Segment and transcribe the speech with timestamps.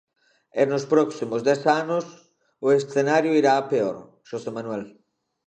[0.61, 2.05] E nos próximos dez anos
[2.65, 3.95] o escenario irá a peor,
[4.29, 4.83] Xosé Manuel.